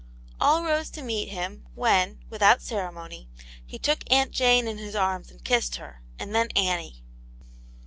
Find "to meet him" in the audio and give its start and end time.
0.97-1.67